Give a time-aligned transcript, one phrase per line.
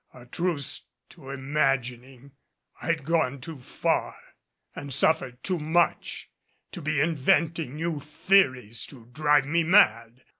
[0.15, 2.31] A truce to imagining!
[2.81, 4.17] I had gone too far,
[4.75, 6.31] and suffered too much,
[6.71, 10.23] to be inventing new theories to drive me mad.